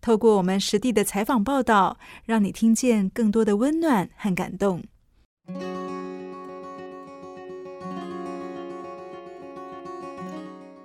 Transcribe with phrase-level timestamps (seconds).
[0.00, 4.82] 透过我们实地的采访报道，让你听见更多的温暖和感动。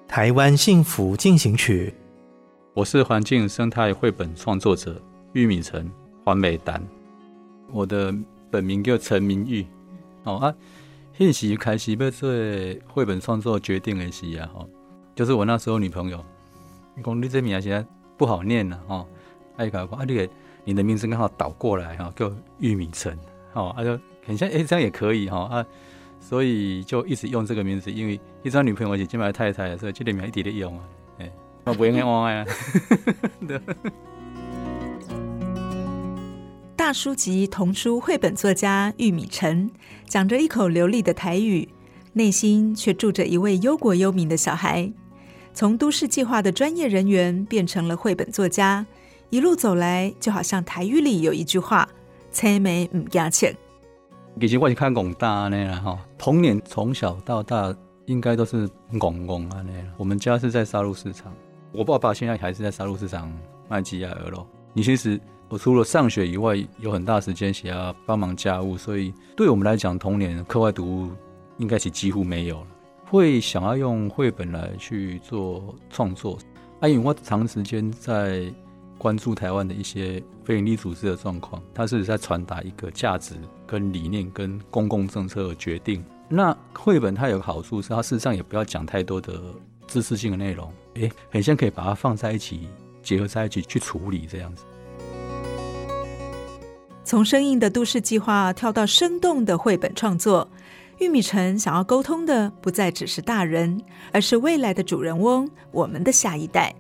[0.08, 1.94] 台湾幸福进行曲，
[2.74, 5.02] 我是环境生态绘本创作者
[5.34, 5.90] 玉米城
[6.24, 6.82] 黄美丹，
[7.72, 8.14] 我的
[8.52, 9.66] 本名叫陈明玉。
[10.24, 10.56] 哦啊，
[11.18, 12.30] 那时开始要做
[12.88, 14.68] 绘本创作决定的时啊，哈，
[15.16, 16.24] 就是我那时候女朋友，
[16.96, 17.86] 你讲你这名现在。
[18.18, 19.06] 不好念了哦，
[19.58, 20.30] 哎，搞啊，你
[20.66, 23.18] 你的名字刚好倒过来哈，叫玉米城
[23.54, 25.66] 哦，啊就很像哎，这样也可以哈啊，
[26.20, 30.84] 所以就一直用这个名字，因为一张女朋友是金牌太太，所以这个名一直在用啊，
[31.20, 31.32] 哎，
[31.66, 32.46] 我不应该忘啊。
[36.76, 39.72] 大叔级童书绘本作家玉米辰，
[40.06, 41.70] 讲着一口流利的台语，
[42.14, 44.92] 内心却住着一位忧国忧民的小孩。
[45.54, 48.84] 从都市计划的专业人员变成了绘本作家，
[49.30, 51.88] 一路走来就好像台语里有一句话
[52.32, 53.54] ：“青梅唔惊青。”
[54.42, 57.74] 其实我是看广大呢啦哈，童年从小到大
[58.08, 58.68] 应该都是
[59.00, 59.72] 广广啊那。
[59.96, 61.32] 我们家是在杀戮市场，
[61.72, 63.32] 我爸爸现在还是在杀戮市场
[63.70, 64.48] 卖鸡鸭鹅肉。
[64.74, 71.12] 你其实我除了上学以外，有很大时间想要帮忙家务，所以对我们来讲，童年课外读物
[71.58, 72.68] 应该是几乎没有了。
[73.06, 76.38] 会想要用绘本来去做创作，
[76.80, 78.52] 啊，因为我长时间在
[78.98, 83.36] 关注台湾的一些非营利组织的状况，它是在传达一个价值、
[83.68, 86.04] 跟理念、跟公共政策的决定。
[86.30, 89.40] 那绘本它有个好处是，它事实上也不要讲太多的
[89.88, 92.68] 知识性的内容，诶，很像可以把它放在一起，
[93.04, 94.64] 结合在一起去处理这样子。
[97.04, 100.48] 从生硬的都市计划跳到生动的绘本创作。
[101.04, 103.78] 玉米城想要沟通的不再只是大人，
[104.14, 106.74] 而是未来的主人翁，我们的下一代。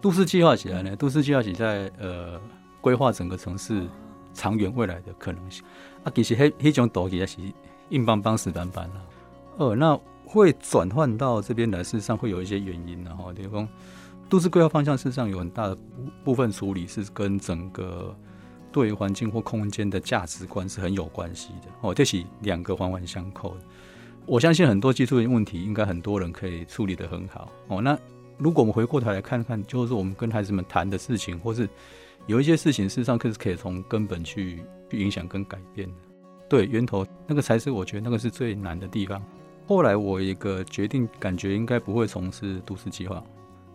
[0.00, 0.96] 都市计划起来呢？
[0.96, 2.40] 都市计划起在呃
[2.80, 3.86] 规划整个城市
[4.32, 5.64] 长远未来的可能性
[6.02, 7.36] 啊，其实那那种东西是
[7.90, 8.94] 硬邦邦、死板板了。
[9.58, 13.32] 呃，那会转换到这边来，事实上会有一些原因的哈。
[13.32, 13.68] 比如说，
[14.28, 15.78] 都市规划方向事实上有很大的
[16.24, 18.12] 部分处理是跟整个。
[18.74, 23.60] 对于环境或空间的价值观是很有关系的哦，这是两个环环相扣的。
[24.26, 27.80] 我相信很多技术的问题，应该很多人可以处理得很好哦。
[27.80, 27.96] 那
[28.36, 31.68] 如果我们回过头来看看，就是我们跟孩子们谈的事情，或是
[32.26, 34.60] 有一些事情，事实上可是可以从根本去
[34.90, 35.94] 去影响跟改变的。
[36.48, 39.22] 对，源头那个才是我觉得那个是最难的地方。
[39.68, 43.22] 后来我一个决定，感觉应该不会从事都市计划，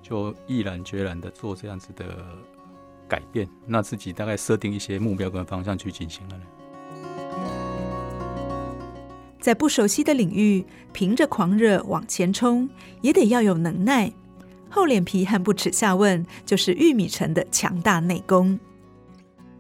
[0.01, 2.05] 就毅然决然的做这样子的。
[3.09, 6.43] 改变，那自己大概设定一些目标跟方向去进行了呢。
[9.39, 10.63] 在不熟悉的领域，
[10.93, 12.69] 凭着狂热往前冲，
[13.01, 14.11] 也得要有能耐。
[14.69, 18.59] 厚脸皮和不耻下问，就是玉米城的强大内功。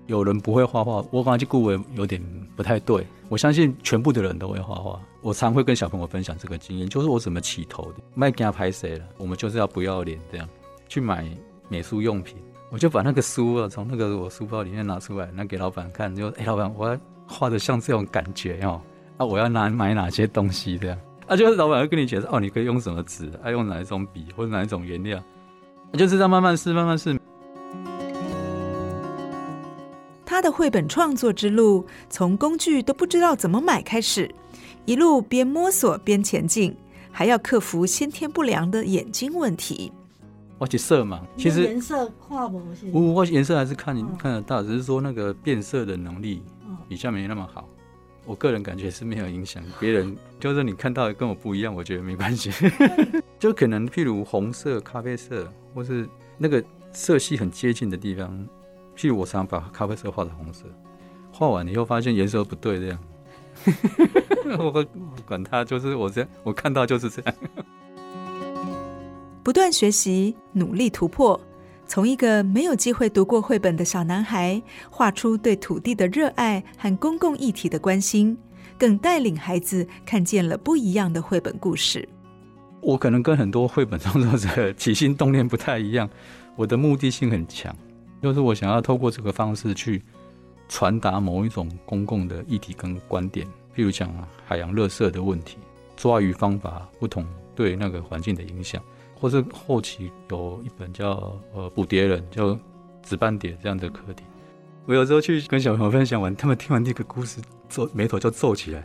[0.05, 2.21] 有人不会画画，我感觉这顾问有点
[2.55, 3.07] 不太对。
[3.29, 4.99] 我相信全部的人都会画画。
[5.21, 7.99] 我常会跟小朋友分享这个经验，就是我怎么起头的。
[8.13, 9.05] 卖给他拍谁了？
[9.17, 10.47] 我们就是要不要脸这样
[10.87, 11.25] 去买
[11.69, 12.37] 美术用品。
[12.71, 16.95] 我就把那个书啊，从那个我书包里面拿出来，拿给老板看，就：“哎、老板，我要
[17.27, 18.79] 画的像这种感觉哦，
[19.17, 20.97] 啊，我要拿买哪些东西这样？
[21.27, 25.19] 啊，就是老板会跟你解释哦，你可以用什么纸，爱、用哪一种笔或者哪一种原料，
[25.93, 27.19] 就是这样慢慢试，慢慢试。”
[30.23, 34.29] 他的绘本创作之路，从工具都不知道怎么买开始，
[34.85, 36.77] 一路边摸索边前进，
[37.11, 39.91] 还要克服先天不良的眼睛问题。
[40.59, 42.61] 我去色嘛，其实颜色画不
[42.91, 46.43] 我我颜色还是看你看得到，只是说那个变色的能力
[46.87, 47.67] 比较没那么好。
[48.25, 52.51] 我个人感觉是没有影响，别人就是你看到的跟我不一样，我觉得没关系。
[53.39, 56.07] 就可能譬如红色、咖啡色，或是
[56.37, 58.29] 那个色系很接近的地方，
[58.95, 60.65] 譬如我常常把咖啡色画成红色，
[61.31, 62.99] 画完以后发现颜色不对，这样。
[64.59, 64.85] 我我
[65.25, 67.33] 管他，就是我这样，我看到就是这样。
[69.49, 71.41] 不断学习，努力突破，
[71.87, 74.61] 从一个没有机会读过绘本的小男孩，
[74.91, 78.37] 画出对土地的热爱和公共议题的关心，
[78.77, 82.07] 更带领孩子看见了不一样的绘本故事。
[82.79, 86.07] 我可能跟很多绘本创作者起心动念不太一样，
[86.55, 87.75] 我的目的性很强，
[88.21, 90.03] 就是我想要透过这个方式去
[90.67, 94.13] 传达某一种公共的议题跟观点，譬如讲
[94.45, 95.57] 海洋垃圾的问题，
[95.97, 97.25] 抓鱼方法不同
[97.55, 98.79] 对那个环境的影响。
[99.19, 102.57] 或是后期有一本叫呃捕蝶人，叫
[103.03, 104.23] 紫斑蝶这样的课题，
[104.85, 108.81] 我有时候去跟小朋友分享完，他们听完第一个故事，皱眉头就皱起来；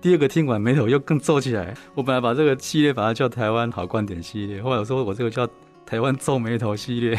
[0.00, 1.74] 第二个听完眉头又更皱起来。
[1.94, 5.48] 我本来把这个系列把它叫台湾好观点系列，后来我说我这个叫
[5.86, 7.18] 台湾皱眉头系列。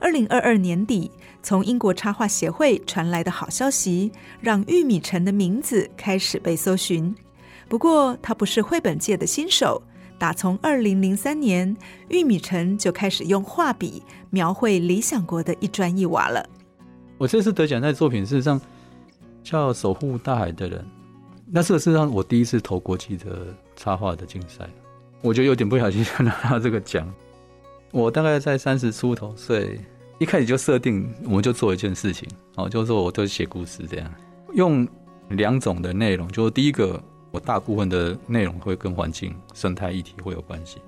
[0.00, 1.10] 二零二二年底，
[1.42, 4.10] 从英国插画协会传来的好消息，
[4.40, 7.14] 让玉米埕的名字开始被搜寻。
[7.72, 9.82] 不过，他不是绘本界的新手。
[10.18, 11.74] 打从二零零三年，
[12.10, 16.46] 玉米城就开始用画笔描绘理想国的一砖一瓦了。
[17.16, 18.60] 我这次得奖的作品，事实上
[19.42, 20.80] 叫《守护大海的人》。
[21.46, 24.68] 那这个事实上我第一次投国际的插画的竞赛，
[25.22, 27.10] 我觉得有点不小心就拿到这个奖。
[27.90, 29.80] 我大概在三十出头岁，
[30.18, 34.14] 一开始就设定，我们就做一件事情，哦，就是说我都写故事这样，
[34.52, 34.86] 用
[35.30, 37.02] 两种的内容，就是第一个。
[37.32, 40.78] 我大部分的内容会跟环境、生态议题会有关系。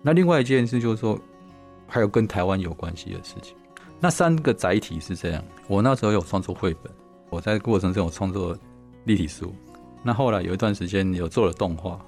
[0.00, 1.18] 那另外一件事就是说，
[1.88, 3.56] 还有跟台湾有关系的事情。
[3.98, 5.42] 那三个载体是这样。
[5.66, 6.92] 我那时候有创作绘本，
[7.30, 8.56] 我在过程中有创作
[9.04, 9.52] 立体书。
[10.04, 11.98] 那后来有一段时间有做了动画。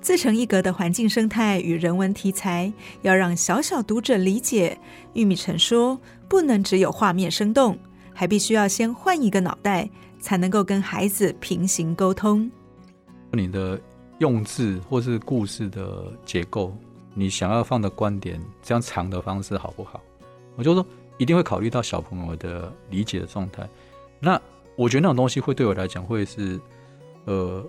[0.00, 2.72] 自成一格的环境生态与人文题材，
[3.02, 4.78] 要让小小读者理解。
[5.14, 5.98] 玉米埕说，
[6.28, 7.76] 不能只有画面生动，
[8.14, 9.88] 还必须要先换一个脑袋。
[10.20, 12.50] 才能够跟孩子平行沟通。
[13.32, 13.80] 你的
[14.18, 16.76] 用字或是故事的结构，
[17.14, 19.98] 你想要放的观点，这样长的方式好不好？
[20.56, 20.86] 我就说
[21.16, 23.66] 一定会考虑到小朋友的理解的状态。
[24.18, 24.38] 那
[24.76, 26.60] 我觉得那种东西会对我来讲会是，
[27.24, 27.64] 呃，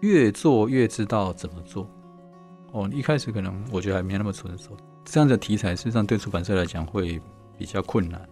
[0.00, 1.88] 越做越知道怎么做。
[2.72, 4.76] 哦，一开始可能我觉得还没那么成熟。
[5.04, 7.20] 这样的题材事实上对出版社来讲会
[7.56, 8.28] 比较困难，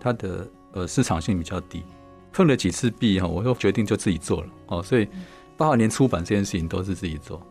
[0.00, 1.82] 它的呃市场性比较低。
[2.32, 5.08] 碰了几次壁哈，我又决定就自己做了哦，所以
[5.56, 7.42] 包括连出版这件事情都是自己做。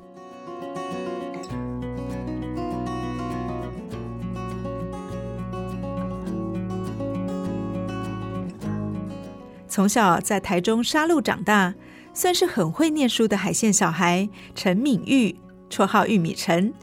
[9.68, 11.74] 从小在台中沙鹿长大，
[12.14, 15.36] 算是很会念书的海线小孩陈敏玉，
[15.70, 16.74] 绰号玉米陈，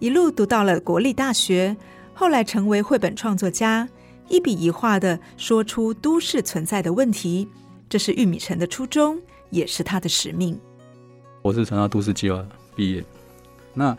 [0.00, 1.76] 一路读到了国立大学，
[2.12, 3.88] 后来成为绘本创作家。
[4.28, 7.46] 一笔一画的说出都市存在的问题，
[7.88, 10.58] 这是玉米城的初衷，也是他的使命。
[11.42, 12.42] 我是成大都市计划
[12.74, 13.04] 毕业，
[13.74, 13.96] 那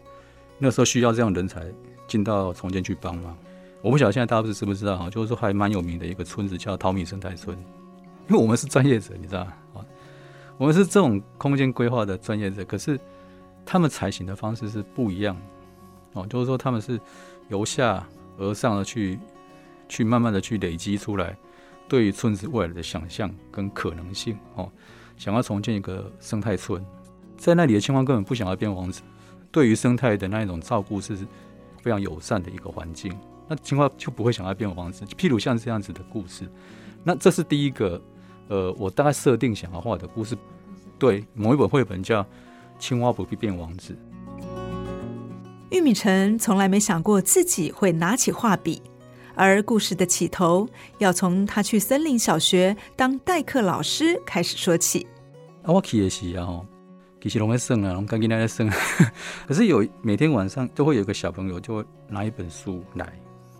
[0.57, 1.65] 那时候需要这样人才
[2.07, 3.37] 进到重建去帮忙。
[3.81, 7.55] 我不晓得现在大家不知不知道哈，就是说还蛮有名的一个村子叫淘米生态村，
[8.29, 9.85] 因为我们是专业者，你知道吗？
[10.57, 12.97] 我们是这种空间规划的专业者，可是
[13.65, 15.35] 他们采行的方式是不一样
[16.13, 16.99] 哦，就是说他们是
[17.49, 19.19] 由下而上的去。
[19.87, 21.37] 去慢慢的去累积出来，
[21.87, 24.71] 对于村子未来的想象跟可能性哦，
[25.17, 26.83] 想要重建一个生态村，
[27.37, 29.01] 在那里的青蛙根本不想要变王子，
[29.51, 31.15] 对于生态的那一种照顾是
[31.81, 33.13] 非常友善的一个环境，
[33.47, 35.05] 那青蛙就不会想要变王子。
[35.17, 36.49] 譬如像这样子的故事，
[37.03, 38.01] 那这是第一个，
[38.47, 40.37] 呃，我大概设定想要画的故事，
[40.97, 42.23] 对，某一本绘本叫
[42.79, 43.93] 《青蛙不必变王子》。
[45.69, 48.81] 玉米城从来没想过自己会拿起画笔。
[49.35, 50.67] 而故事的起头，
[50.99, 55.07] 要从他去森林小学当代课老师开始说起。
[55.63, 56.65] 啊，我去的时候，
[57.21, 58.69] 其实拢在生啊，拢跟囡仔在生。
[59.47, 63.11] 可是有每天晚上都会有一个小朋友就会拿一本书来，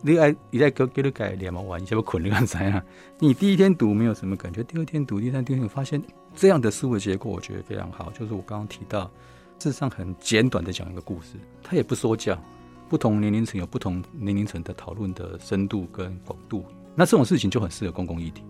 [0.02, 2.84] 你爱你在给给你改两毛完，你就不捆你刚才啊。
[3.20, 6.02] 你第一天读没有什么感觉，第二天读，第三天你发现
[6.36, 8.12] 这样的书的结构，我觉得非常好。
[8.12, 9.10] 就是我刚刚提到，
[9.58, 12.38] 事实上很简短的讲一个故事，他也不说教。
[12.94, 18.44] 不同年龄层有不同年龄层的讨论的深度跟广度，那这种事情就很适合公共议题。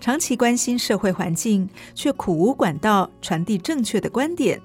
[0.00, 4.58] 长期关心社会环境，却苦无管道传递正确的观点。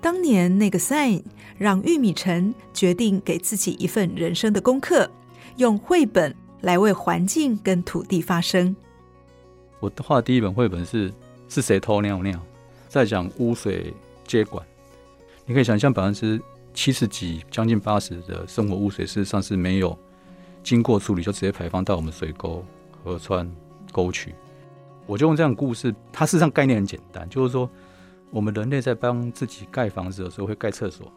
[0.00, 1.24] 当年那个 sign
[1.58, 5.10] 让玉米城决定给自己一份人生的功课，
[5.56, 8.76] 用绘本来为环境跟土地发声。
[9.80, 11.12] 我画的第一本绘本是
[11.48, 12.40] 是谁偷尿尿，
[12.88, 13.92] 在讲污水
[14.24, 14.64] 接管。
[15.46, 16.40] 你可以想象，百分之
[16.72, 19.96] 七十几、将近八十的生活污水，事实上是没有
[20.62, 22.64] 经过处理就直接排放到我们水沟、
[23.02, 23.50] 河川、
[23.92, 24.34] 沟渠。
[25.06, 27.68] 我就用这样故事，它事实上概念很简单，就是说，
[28.30, 31.12] 我们人类在帮自己盖房子的时候会盖厕所，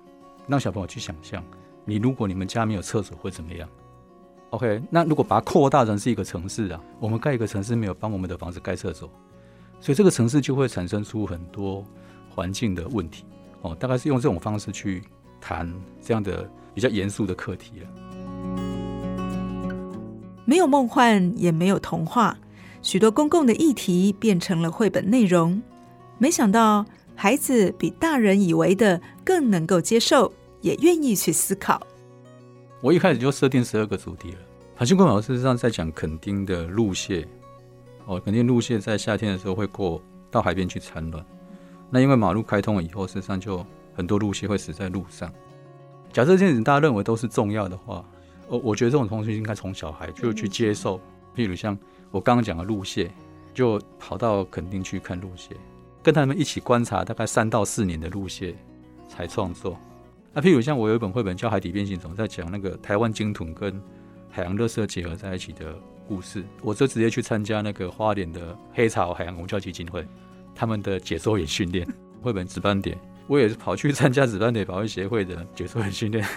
[0.46, 1.42] 让小朋友去想象，
[1.86, 3.70] 你如果你们家没有厕所会怎么样
[4.50, 9.10] ？OK，那如果把它扩大成是一个城市啊，我们盖一个城市没有帮我们的房子盖厕所，
[9.80, 11.82] 所以这个城市就会产生出很多
[12.30, 13.24] 环境的问题
[13.62, 13.76] 哦。
[13.76, 15.02] 大概是用这种方式去
[15.40, 15.72] 谈
[16.02, 17.88] 这样的比较严肃的课题了。
[20.46, 22.38] 没有梦幻，也没有童话。
[22.82, 25.62] 许多公共的议题变成了绘本内容，
[26.18, 26.86] 没想到
[27.16, 31.86] 孩子比大人以为的更能够接受，也愿意去思考。
[32.80, 34.38] 我一开始就设定十二个主题了。
[34.76, 37.28] 盘星昆宝事实上在讲垦丁的陆蟹，
[38.06, 41.26] 哦，垦丁陆蟹在夏天的时候会过到海边去产卵。
[41.90, 43.66] 那因为马路开通了以后，身上就
[43.96, 45.32] 很多陆蟹会死在路上。
[46.12, 48.04] 假设这件事大家认为都是重要的话，
[48.48, 51.00] 我我觉得这种东西应该从小孩就去接受，
[51.36, 51.78] 譬如像。
[52.10, 53.12] 我刚刚讲的陆蟹，
[53.54, 55.58] 就跑到垦丁去看陆蟹，
[56.02, 58.56] 跟他们一起观察大概三到四年的陆蟹
[59.10, 59.78] 才创作。
[60.34, 63.80] 那譬如像我有一本绘本叫《海底变形虫》，在讲那个台湾鲸豚跟
[64.30, 65.78] 海洋垃圾结合在一起的
[66.08, 70.08] 故事，我就直接去参加那个花莲的黑潮海洋文教基金会
[70.58, 71.88] 他们的解说员训练。
[72.20, 76.28] 绘本值班点，我也是跑去参加值班点保卫协会的解说员训练。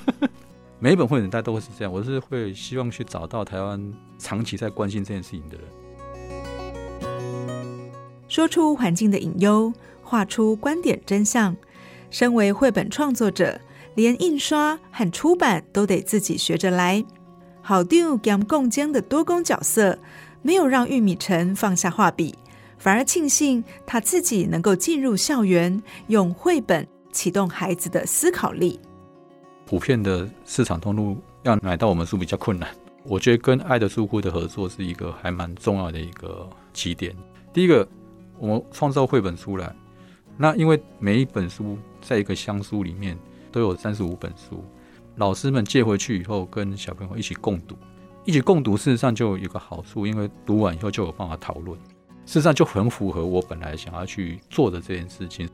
[0.80, 5.66] 每一本绘本大家都会是这样，我是会希望去找到台湾长期在关心这件事情的人，
[8.28, 11.54] 说出环境的隐忧，画出观点真相。
[12.10, 13.60] 身为绘本创作者，
[13.94, 17.04] 连印刷和出版都得自己学着来。
[17.62, 19.98] 校长兼共监的多工角色，
[20.42, 22.34] 没有让玉米埕放下画笔，
[22.80, 28.80] 反而庆幸他自己能够进入校园，用绘本启动孩子的思考力。
[29.66, 37.14] 普遍的市场通路要买到我们书比较困难，我觉得跟爱的书库的合作是一个还蛮重要的一个起点。
[37.52, 37.86] 第一个，
[38.38, 39.76] 我们创造绘本出来，
[40.38, 43.14] 那因为每一本书在一个箱书里面
[43.52, 44.64] 都有三十五本书，
[45.16, 47.76] 老师们借回去以后跟小朋友一起共读，
[48.24, 51.78] 一起共读事实上就有个好处，因为读完以后就有办法讨论，
[52.26, 55.48] 事实上就很符合我本来想要去做的这件事情。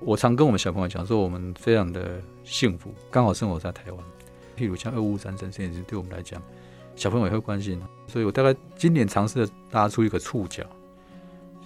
[0.00, 4.00] 我常跟我们小朋友讲说，我们非常的幸福，刚好生活在台湾。
[4.56, 6.42] 譬如像俄乌战争这件事，对我们来讲，
[6.96, 7.80] 小朋友也会关心。
[8.06, 10.64] 所以我大概今年尝试拉出一个触角，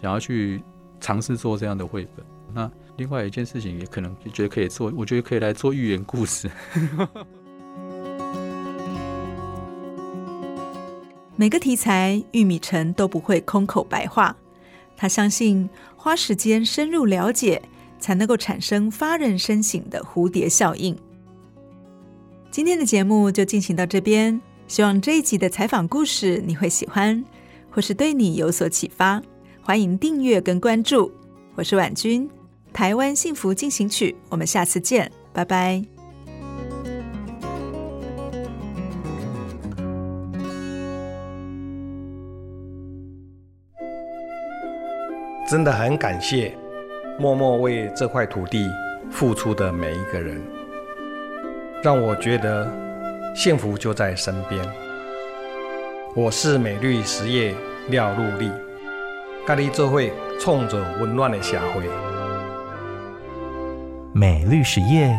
[0.01, 0.63] 想要去
[1.01, 2.25] 尝试做这样的绘本。
[2.53, 6.51] 那另外一件事情，也可能觉得可以做，我觉得可以来做寓言故事。
[11.43, 14.37] 每个题材，玉米埕都不会空口白话。
[14.97, 17.61] 他相信，花时间深入了解。
[17.99, 20.97] 才能够产生发人深省的蝴蝶效应。
[22.51, 27.25] 今天的节目就进行到这边，希望这一集的采访故事你会喜欢，
[27.71, 29.23] 或是对你有所启发。
[29.63, 31.13] 欢迎订阅跟关注，
[31.55, 32.29] 我是婉君，
[32.73, 35.92] 台湾幸福进行曲，我们下次见，拜拜。
[45.53, 46.51] 真的很感谢。
[47.19, 48.71] 默默为这块土地
[49.11, 50.43] 付出的每一个人，
[51.83, 52.67] 让我觉得
[53.37, 54.59] 幸福就在身边。
[56.17, 57.55] 我是美绿实业
[57.91, 58.51] 廖禄立，
[59.47, 61.83] 咖喱做会冲着温暖的社会。
[64.15, 65.15] 美绿实业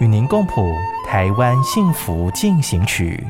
[0.00, 0.72] 与您共谱
[1.06, 3.22] 台湾幸福进行曲。